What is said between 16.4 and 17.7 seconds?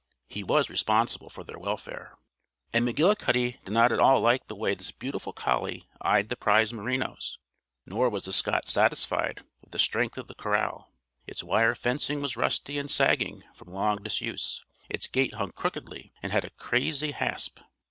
a crazy hasp.